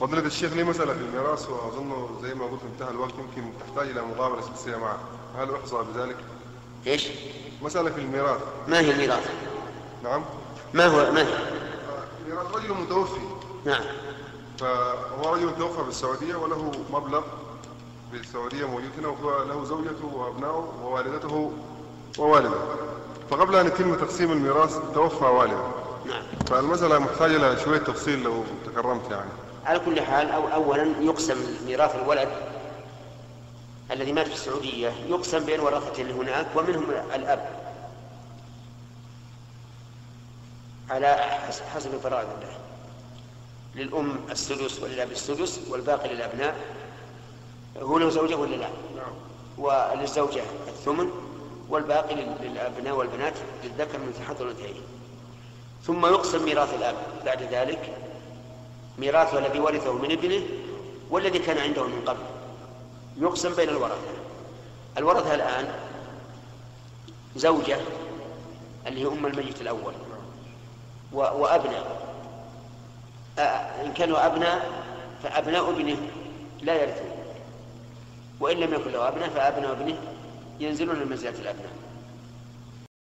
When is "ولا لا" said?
48.36-48.68